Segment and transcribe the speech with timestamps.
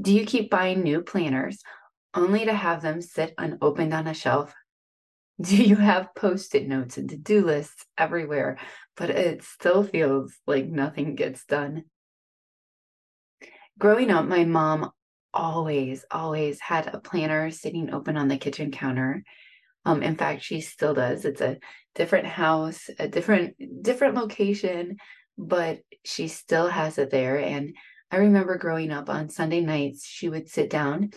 [0.00, 1.62] Do you keep buying new planners
[2.14, 4.54] only to have them sit unopened on a shelf?
[5.40, 8.58] Do you have post it notes and to do lists everywhere,
[8.96, 11.84] but it still feels like nothing gets done?
[13.78, 14.90] Growing up, my mom
[15.32, 19.22] always, always had a planner sitting open on the kitchen counter.
[19.86, 21.24] Um, in fact, she still does.
[21.24, 21.58] It's a
[21.94, 24.98] different house, a different different location,
[25.38, 27.38] but she still has it there.
[27.38, 27.74] And
[28.10, 31.10] I remember growing up on Sunday nights, she would sit down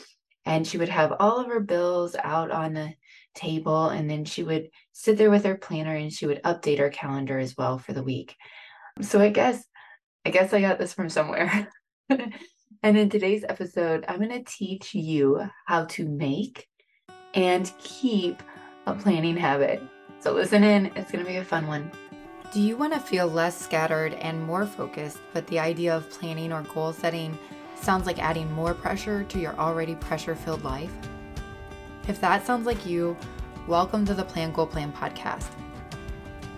[0.45, 2.93] and she would have all of her bills out on the
[3.33, 6.89] table and then she would sit there with her planner and she would update her
[6.89, 8.35] calendar as well for the week.
[9.01, 9.63] So I guess
[10.25, 11.67] I guess I got this from somewhere.
[12.09, 16.65] and in today's episode, I'm going to teach you how to make
[17.33, 18.41] and keep
[18.85, 19.81] a planning habit.
[20.19, 21.91] So listen in, it's going to be a fun one.
[22.53, 26.53] Do you want to feel less scattered and more focused, but the idea of planning
[26.53, 27.35] or goal setting
[27.73, 30.93] sounds like adding more pressure to your already pressure filled life?
[32.07, 33.17] If that sounds like you,
[33.67, 35.49] welcome to the Plan Goal Plan podcast.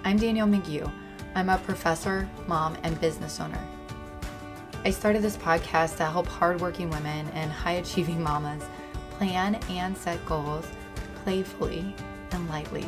[0.04, 0.92] I'm Danielle McGeough.
[1.34, 3.66] I'm a professor, mom, and business owner.
[4.84, 8.66] I started this podcast to help hardworking women and high achieving mamas
[9.12, 10.68] plan and set goals
[11.24, 11.96] playfully
[12.32, 12.86] and lightly.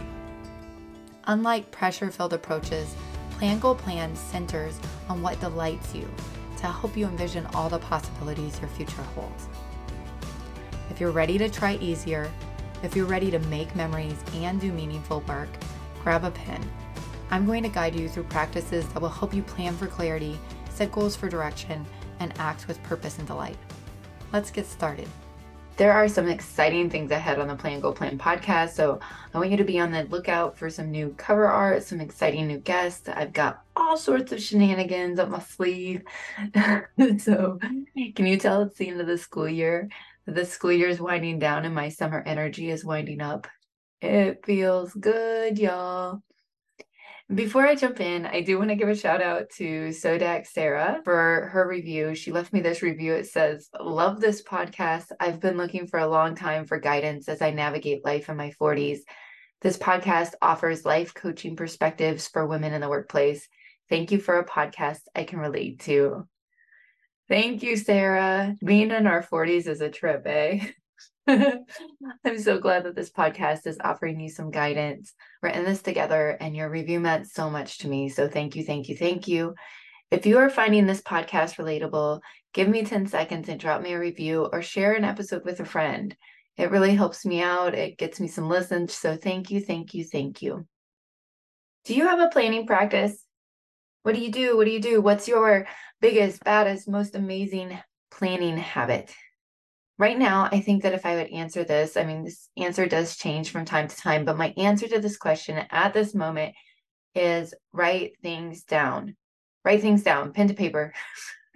[1.27, 2.95] Unlike pressure filled approaches,
[3.31, 6.09] Plan Goal Plan centers on what delights you
[6.55, 9.49] to help you envision all the possibilities your future holds.
[10.89, 12.31] If you're ready to try easier,
[12.81, 15.49] if you're ready to make memories and do meaningful work,
[16.01, 16.63] grab a pen.
[17.29, 20.39] I'm going to guide you through practices that will help you plan for clarity,
[20.69, 21.85] set goals for direction,
[22.21, 23.57] and act with purpose and delight.
[24.31, 25.09] Let's get started.
[25.77, 28.69] There are some exciting things ahead on the Plan Goal Plan podcast.
[28.69, 28.99] So
[29.31, 32.47] I want you to be on the lookout for some new cover art, some exciting
[32.47, 33.07] new guests.
[33.07, 36.01] I've got all sorts of shenanigans up my sleeve.
[37.19, 37.59] so
[38.15, 39.87] can you tell it's the end of the school year?
[40.25, 43.47] The school year is winding down and my summer energy is winding up.
[44.01, 46.23] It feels good, y'all.
[47.33, 51.01] Before I jump in, I do want to give a shout out to Sodak Sarah
[51.03, 52.15] for her review.
[52.15, 53.13] She left me this review.
[53.15, 55.07] It says, Love this podcast.
[55.19, 58.53] I've been looking for a long time for guidance as I navigate life in my
[58.61, 58.99] 40s.
[59.59, 63.49] This podcast offers life coaching perspectives for women in the workplace.
[63.89, 66.29] Thank you for a podcast I can relate to.
[67.27, 68.55] Thank you, Sarah.
[68.63, 70.65] Being in our 40s is a trip, eh?
[71.27, 75.13] I'm so glad that this podcast is offering you some guidance.
[75.41, 78.09] We're in this together, and your review meant so much to me.
[78.09, 79.53] So thank you, thank you, thank you.
[80.09, 82.21] If you are finding this podcast relatable,
[82.53, 85.65] give me 10 seconds and drop me a review or share an episode with a
[85.65, 86.15] friend.
[86.55, 87.75] It really helps me out.
[87.75, 88.93] It gets me some listens.
[88.93, 90.65] So thank you, thank you, thank you.
[91.85, 93.21] Do you have a planning practice?
[94.03, 94.55] What do you do?
[94.55, 95.01] What do you do?
[95.01, 95.67] What's your
[95.99, 97.77] biggest, baddest, most amazing
[98.09, 99.13] planning habit?
[99.97, 103.17] Right now, I think that if I would answer this, I mean, this answer does
[103.17, 106.55] change from time to time, but my answer to this question at this moment
[107.15, 109.15] is write things down.
[109.65, 110.93] Write things down, pen to paper.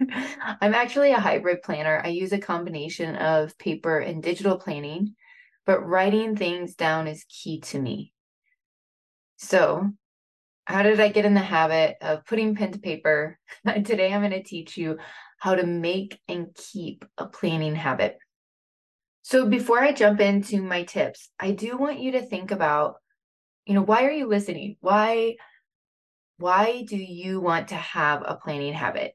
[0.60, 2.02] I'm actually a hybrid planner.
[2.04, 5.14] I use a combination of paper and digital planning,
[5.64, 8.12] but writing things down is key to me.
[9.36, 9.90] So,
[10.64, 13.38] how did I get in the habit of putting pen to paper?
[13.66, 14.98] Today, I'm going to teach you
[15.38, 18.18] how to make and keep a planning habit.
[19.22, 22.96] So before I jump into my tips, I do want you to think about,
[23.66, 24.76] you know, why are you listening?
[24.80, 25.36] Why
[26.38, 29.14] why do you want to have a planning habit?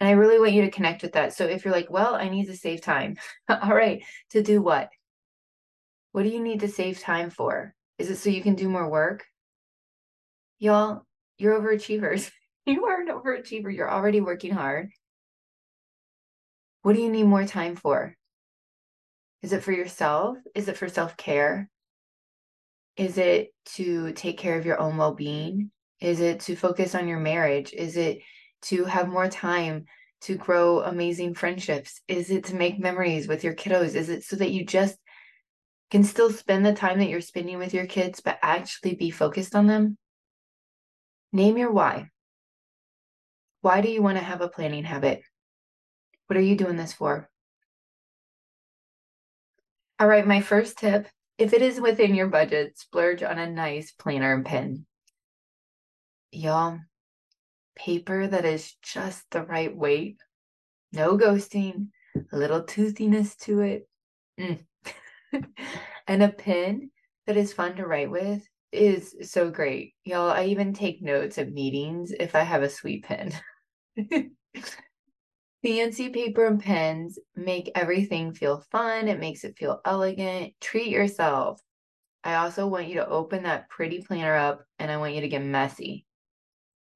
[0.00, 1.34] And I really want you to connect with that.
[1.34, 3.18] So if you're like, well, I need to save time.
[3.48, 4.88] All right, to do what?
[6.12, 7.74] What do you need to save time for?
[7.98, 9.24] Is it so you can do more work?
[10.58, 11.04] Y'all,
[11.36, 12.30] you're overachievers.
[12.66, 13.74] you are an overachiever.
[13.74, 14.90] You're already working hard.
[16.82, 18.16] What do you need more time for?
[19.42, 20.38] Is it for yourself?
[20.54, 21.68] Is it for self care?
[22.96, 25.70] Is it to take care of your own well being?
[26.00, 27.72] Is it to focus on your marriage?
[27.72, 28.20] Is it
[28.62, 29.86] to have more time
[30.22, 32.00] to grow amazing friendships?
[32.06, 33.94] Is it to make memories with your kiddos?
[33.94, 34.96] Is it so that you just
[35.90, 39.54] can still spend the time that you're spending with your kids, but actually be focused
[39.54, 39.98] on them?
[41.32, 42.08] Name your why.
[43.62, 45.22] Why do you want to have a planning habit?
[46.26, 47.28] What are you doing this for?
[50.02, 51.06] All right, my first tip
[51.38, 54.84] if it is within your budget, splurge on a nice planner and pen.
[56.32, 56.80] Y'all,
[57.76, 60.16] paper that is just the right weight,
[60.92, 61.90] no ghosting,
[62.32, 63.88] a little toothiness to it,
[64.40, 64.58] mm.
[66.08, 66.90] and a pen
[67.28, 69.94] that is fun to write with is so great.
[70.02, 73.32] Y'all, I even take notes at meetings if I have a sweet pen.
[75.62, 79.06] Fancy paper and pens make everything feel fun.
[79.06, 80.54] It makes it feel elegant.
[80.60, 81.60] Treat yourself.
[82.24, 85.28] I also want you to open that pretty planner up and I want you to
[85.28, 86.04] get messy.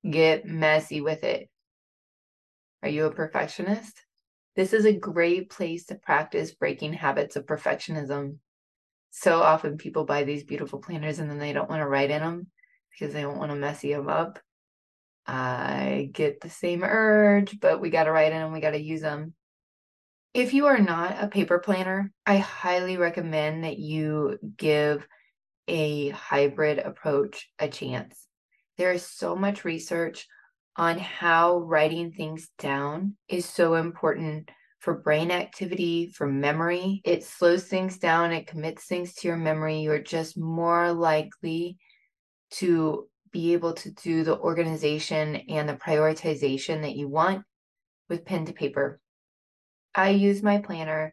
[0.08, 1.48] Get messy with it.
[2.82, 4.04] Are you a perfectionist?
[4.56, 8.38] This is a great place to practice breaking habits of perfectionism.
[9.10, 12.20] So often people buy these beautiful planners and then they don't want to write in
[12.20, 12.48] them
[12.90, 14.38] because they don't want to messy them up.
[15.26, 18.80] I get the same urge, but we got to write in them, we got to
[18.80, 19.34] use them.
[20.34, 25.06] If you are not a paper planner, I highly recommend that you give
[25.66, 28.26] a hybrid approach a chance.
[28.76, 30.26] There is so much research
[30.76, 37.00] on how writing things down is so important for brain activity, for memory.
[37.04, 39.80] It slows things down, it commits things to your memory.
[39.80, 41.78] You're just more likely
[42.52, 47.44] to be able to do the organization and the prioritization that you want
[48.08, 48.98] with pen to paper.
[49.94, 51.12] I use my planner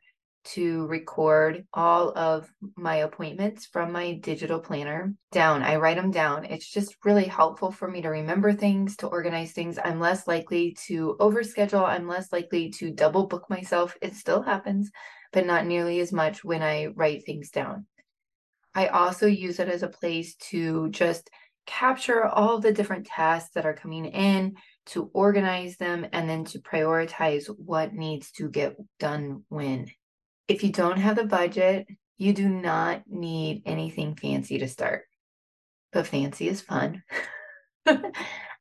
[0.56, 5.64] to record all of my appointments from my digital planner down.
[5.64, 6.46] I write them down.
[6.46, 9.78] It's just really helpful for me to remember things, to organize things.
[9.84, 11.86] I'm less likely to overschedule.
[11.86, 13.98] I'm less likely to double book myself.
[14.02, 14.92] It still happens,
[15.34, 17.86] but not nearly as much when I write things down.
[18.74, 21.30] I also use it as a place to just
[21.66, 24.56] capture all the different tasks that are coming in,
[24.88, 29.88] to organize them, and then to prioritize what needs to get done when.
[30.48, 31.88] If you don't have the budget,
[32.18, 35.04] you do not need anything fancy to start.
[35.92, 37.04] But fancy is fun.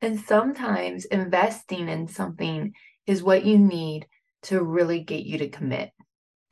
[0.00, 2.75] and sometimes investing in something
[3.06, 4.06] is what you need
[4.43, 5.90] to really get you to commit.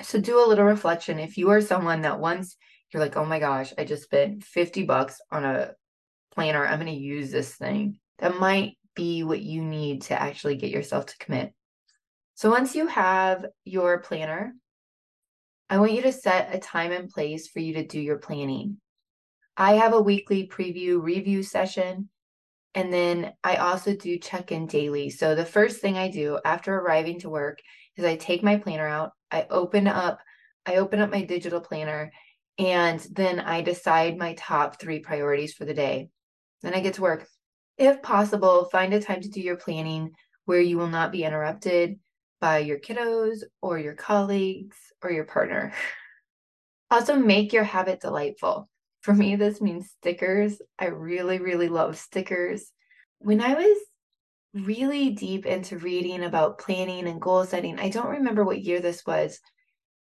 [0.02, 1.18] So do a little reflection.
[1.18, 2.56] If you are someone that once
[2.92, 5.72] you're like, oh my gosh, I just spent 50 bucks on a
[6.34, 7.98] planner, I'm going to use this thing.
[8.18, 11.52] That might be what you need to actually get yourself to commit.
[12.34, 14.54] So once you have your planner,
[15.68, 18.78] I want you to set a time and place for you to do your planning.
[19.56, 22.08] I have a weekly preview review session,
[22.74, 25.10] and then I also do check in daily.
[25.10, 27.58] So the first thing I do after arriving to work
[27.96, 30.20] is I take my planner out, I open up,
[30.66, 32.10] I open up my digital planner,
[32.58, 36.08] and then I decide my top three priorities for the day.
[36.62, 37.26] Then I get to work.
[37.78, 40.12] If possible, find a time to do your planning
[40.44, 41.98] where you will not be interrupted
[42.40, 45.72] by your kiddos or your colleagues or your partner.
[46.92, 48.68] Also, make your habit delightful.
[49.02, 50.60] For me, this means stickers.
[50.76, 52.72] I really, really love stickers.
[53.20, 53.78] When I was
[54.54, 59.06] really deep into reading about planning and goal setting, I don't remember what year this
[59.06, 59.38] was,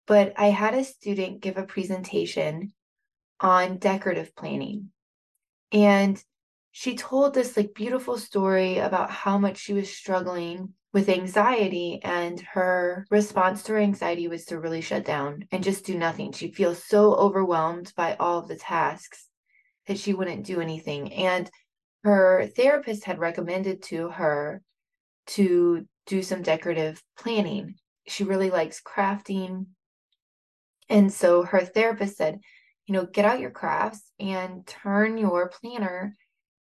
[0.08, 2.72] but I had a student give a presentation
[3.38, 4.90] on decorative planning.
[5.70, 6.22] And
[6.76, 12.40] she told this like beautiful story about how much she was struggling with anxiety and
[12.40, 16.32] her response to her anxiety was to really shut down and just do nothing.
[16.32, 19.28] She feels so overwhelmed by all of the tasks
[19.86, 21.12] that she wouldn't do anything.
[21.12, 21.48] And
[22.02, 24.60] her therapist had recommended to her
[25.28, 27.76] to do some decorative planning.
[28.08, 29.66] She really likes crafting.
[30.88, 32.40] And so her therapist said,
[32.86, 36.16] you know, get out your crafts and turn your planner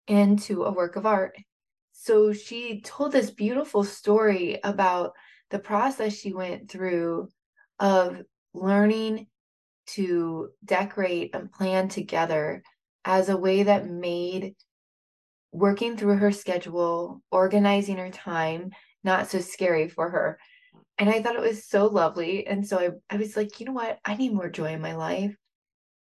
[0.07, 1.35] into a work of art.
[1.91, 5.13] So she told this beautiful story about
[5.49, 7.29] the process she went through
[7.79, 8.21] of
[8.53, 9.27] learning
[9.85, 12.63] to decorate and plan together
[13.05, 14.55] as a way that made
[15.51, 18.71] working through her schedule, organizing her time,
[19.03, 20.39] not so scary for her.
[20.97, 22.47] And I thought it was so lovely.
[22.47, 23.99] And so I, I was like, you know what?
[24.03, 25.35] I need more joy in my life.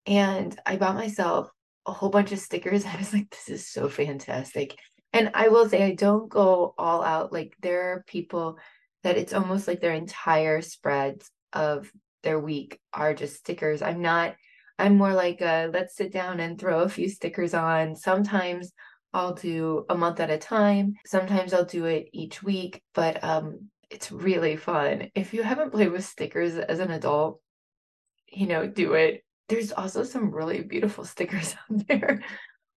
[0.06, 1.50] And I bought myself
[1.86, 2.84] a whole bunch of stickers.
[2.86, 4.76] I was like, this is so fantastic.
[5.12, 7.32] And I will say, I don't go all out.
[7.32, 8.58] Like, there are people
[9.02, 11.90] that it's almost like their entire spreads of
[12.22, 13.82] their week are just stickers.
[13.82, 14.36] I'm not,
[14.78, 17.94] I'm more like, a, let's sit down and throw a few stickers on.
[17.94, 18.72] Sometimes
[19.12, 20.94] I'll do a month at a time.
[21.04, 25.10] Sometimes I'll do it each week, but um, it's really fun.
[25.14, 27.40] If you haven't played with stickers as an adult,
[28.28, 29.22] you know, do it
[29.52, 32.24] there's also some really beautiful stickers out there.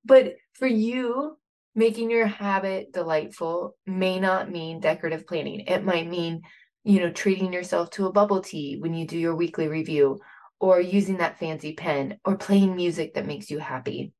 [0.06, 1.36] But for you,
[1.74, 5.60] making your habit delightful may not mean decorative planning.
[5.60, 6.40] It might mean,
[6.82, 10.20] you know, treating yourself to a bubble tea when you do your weekly review,
[10.60, 14.14] or using that fancy pen, or playing music that makes you happy.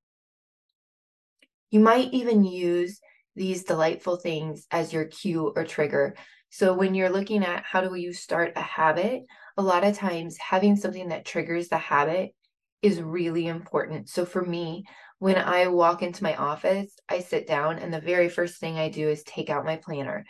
[1.71, 3.01] You might even use
[3.35, 6.17] these delightful things as your cue or trigger.
[6.51, 9.23] So when you're looking at how do you start a habit,
[9.57, 12.35] a lot of times having something that triggers the habit
[12.83, 14.09] is really important.
[14.09, 14.85] So for me,
[15.19, 18.89] when I walk into my office, I sit down and the very first thing I
[18.89, 20.25] do is take out my planner.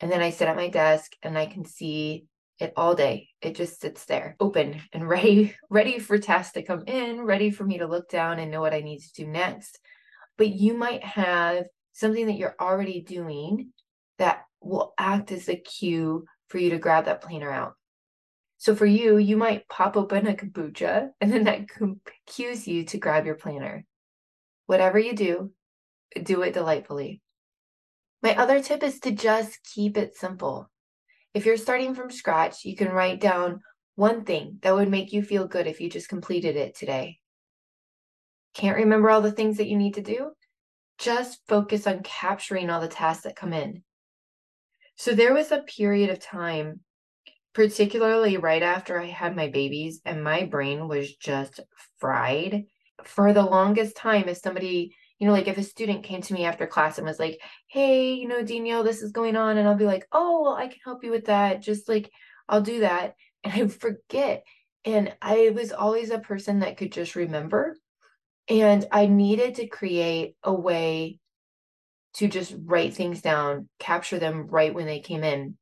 [0.00, 2.26] And then I sit at my desk and I can see
[2.58, 3.28] it all day.
[3.40, 7.64] It just sits there open and ready, ready for tasks to come in, ready for
[7.64, 9.78] me to look down and know what I need to do next.
[10.36, 13.70] But you might have something that you're already doing
[14.18, 17.74] that will act as a cue for you to grab that planner out.
[18.58, 21.66] So for you, you might pop open a kombucha and then that
[22.26, 23.84] cues you to grab your planner.
[24.66, 25.52] Whatever you do,
[26.22, 27.20] do it delightfully.
[28.22, 30.70] My other tip is to just keep it simple.
[31.34, 33.60] If you're starting from scratch, you can write down
[33.96, 37.18] one thing that would make you feel good if you just completed it today.
[38.54, 40.30] Can't remember all the things that you need to do?
[40.98, 43.82] Just focus on capturing all the tasks that come in.
[44.96, 46.80] So there was a period of time,
[47.54, 51.60] particularly right after I had my babies, and my brain was just
[51.98, 52.64] fried.
[53.04, 56.44] For the longest time, if somebody you know, like if a student came to me
[56.44, 59.56] after class and was like, hey, you know, Danielle, this is going on.
[59.56, 61.62] And I'll be like, oh, well, I can help you with that.
[61.62, 62.10] Just like,
[62.48, 63.14] I'll do that.
[63.44, 64.42] And I forget.
[64.86, 67.76] And I was always a person that could just remember.
[68.48, 71.18] And I needed to create a way
[72.14, 75.58] to just write things down, capture them right when they came in.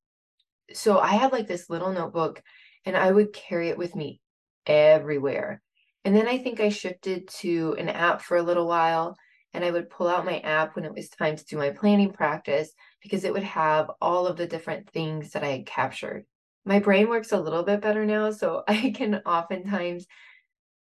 [0.73, 2.43] So I had like this little notebook
[2.85, 4.21] and I would carry it with me
[4.67, 5.63] everywhere.
[6.05, 9.17] And then I think I shifted to an app for a little while
[9.55, 12.13] and I would pull out my app when it was time to do my planning
[12.13, 16.25] practice because it would have all of the different things that I had captured.
[16.65, 20.07] My brain works a little bit better now, so I can oftentimes,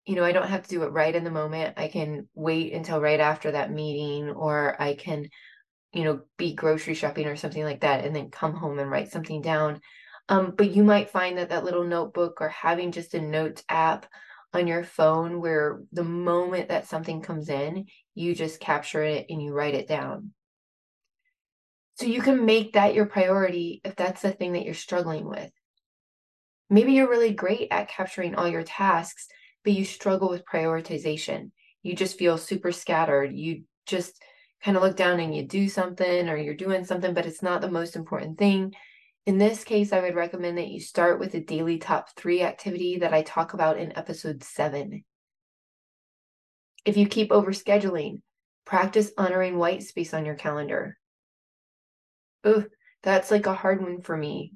[0.04, 1.78] you know, I don't have to do it right in the moment.
[1.78, 5.28] I can wait until right after that meeting, or I can,
[5.96, 9.10] you know, be grocery shopping or something like that, and then come home and write
[9.10, 9.80] something down.
[10.28, 14.06] Um, but you might find that that little notebook or having just a notes app
[14.52, 19.42] on your phone where the moment that something comes in, you just capture it and
[19.42, 20.32] you write it down.
[21.94, 25.50] So you can make that your priority if that's the thing that you're struggling with.
[26.68, 29.28] Maybe you're really great at capturing all your tasks,
[29.64, 31.52] but you struggle with prioritization.
[31.82, 33.32] You just feel super scattered.
[33.32, 34.20] You just
[34.66, 37.60] kind of look down and you do something or you're doing something, but it's not
[37.60, 38.74] the most important thing.
[39.24, 42.98] In this case, I would recommend that you start with a daily top three activity
[42.98, 45.04] that I talk about in episode seven.
[46.84, 48.22] If you keep overscheduling,
[48.64, 50.98] practice honoring white space on your calendar.
[52.42, 52.64] Ugh,
[53.04, 54.52] that's like a hard one for me.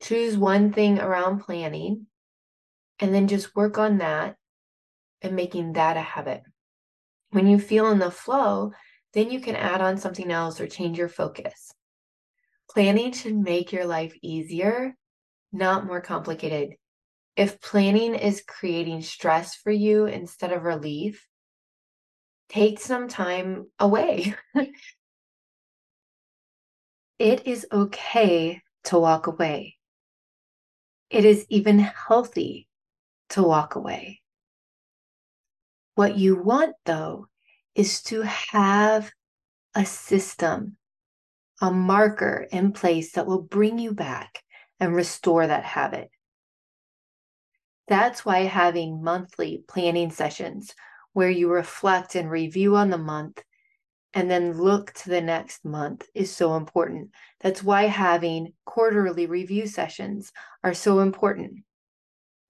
[0.00, 2.06] Choose one thing around planning
[2.98, 4.36] and then just work on that
[5.20, 6.42] and making that a habit.
[7.30, 8.72] When you feel in the flow,
[9.12, 11.72] then you can add on something else or change your focus.
[12.70, 14.94] Planning should make your life easier,
[15.52, 16.76] not more complicated.
[17.36, 21.26] If planning is creating stress for you instead of relief,
[22.48, 24.34] take some time away.
[27.18, 29.76] it is okay to walk away.
[31.10, 32.68] It is even healthy
[33.30, 34.20] to walk away.
[36.00, 37.26] What you want, though,
[37.74, 39.10] is to have
[39.74, 40.78] a system
[41.60, 44.42] a marker in place that will bring you back
[44.80, 46.10] and restore that habit.
[47.86, 50.74] That's why having monthly planning sessions
[51.12, 53.42] where you reflect and review on the month
[54.14, 57.10] and then look to the next month is so important.
[57.40, 60.32] That's why having quarterly review sessions
[60.64, 61.58] are so important.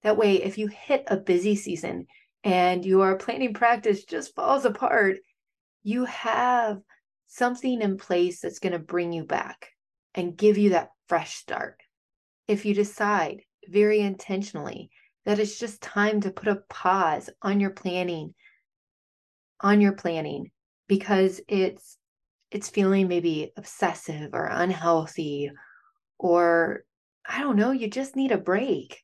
[0.03, 2.07] That way, if you hit a busy season
[2.43, 5.17] and your planning practice just falls apart,
[5.83, 6.79] you have
[7.27, 9.69] something in place that's going to bring you back
[10.15, 11.79] and give you that fresh start.
[12.47, 14.89] If you decide very intentionally
[15.25, 18.33] that it's just time to put a pause on your planning,
[19.59, 20.51] on your planning,
[20.87, 21.97] because it's
[22.49, 25.51] it's feeling maybe obsessive or unhealthy
[26.17, 26.83] or
[27.25, 29.01] I don't know, you just need a break.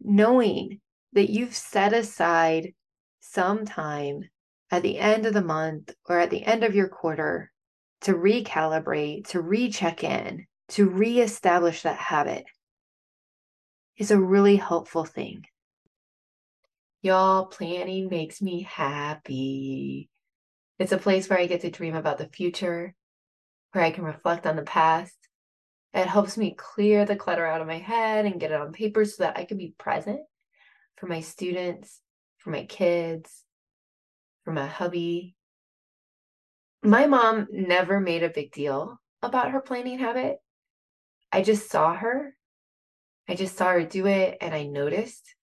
[0.00, 0.80] Knowing
[1.14, 2.74] that you've set aside
[3.20, 4.28] some time
[4.70, 7.50] at the end of the month or at the end of your quarter
[8.02, 12.44] to recalibrate, to recheck in, to reestablish that habit
[13.96, 15.46] is a really helpful thing.
[17.02, 20.08] Y'all, planning makes me happy.
[20.78, 22.94] It's a place where I get to dream about the future,
[23.72, 25.16] where I can reflect on the past.
[25.92, 29.04] It helps me clear the clutter out of my head and get it on paper
[29.04, 30.20] so that I can be present
[30.96, 32.00] for my students,
[32.38, 33.44] for my kids,
[34.44, 35.34] for my hubby.
[36.82, 40.36] My mom never made a big deal about her planning habit.
[41.32, 42.36] I just saw her.
[43.28, 45.34] I just saw her do it and I noticed.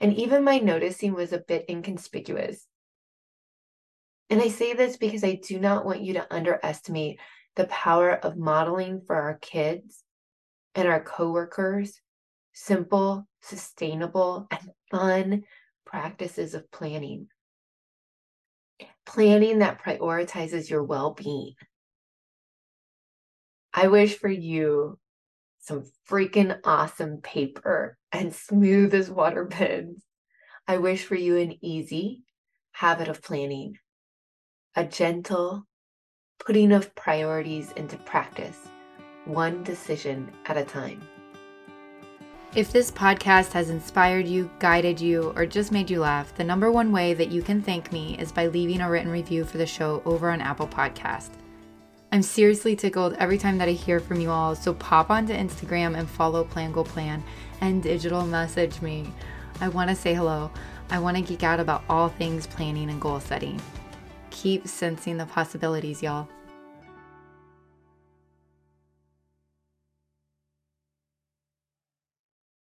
[0.00, 2.66] And even my noticing was a bit inconspicuous.
[4.30, 7.18] And I say this because I do not want you to underestimate
[7.56, 10.02] the power of modeling for our kids
[10.74, 12.00] and our coworkers
[12.52, 15.44] simple, sustainable, and fun
[15.84, 17.28] practices of planning.
[19.06, 21.54] Planning that prioritizes your well being.
[23.72, 24.98] I wish for you
[25.60, 30.02] some freaking awesome paper and smooth as water pens.
[30.66, 32.22] I wish for you an easy
[32.72, 33.78] habit of planning,
[34.74, 35.66] a gentle
[36.38, 38.56] putting of priorities into practice,
[39.24, 41.02] one decision at a time.
[42.52, 46.72] If this podcast has inspired you, guided you, or just made you laugh, the number
[46.72, 49.66] one way that you can thank me is by leaving a written review for the
[49.66, 51.30] show over on Apple Podcast.
[52.10, 55.96] I'm seriously tickled every time that I hear from you all, so pop onto Instagram
[55.96, 57.22] and follow Plan Goal Plan
[57.60, 59.12] and digital message me.
[59.60, 60.50] I want to say hello.
[60.90, 63.62] I want to geek out about all things planning and goal setting.
[64.30, 66.28] Keep sensing the possibilities, y'all.